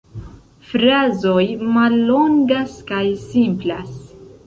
Frazoj 0.69 1.45
mallongas 1.77 2.77
kaj 2.91 3.07
simplas. 3.31 3.99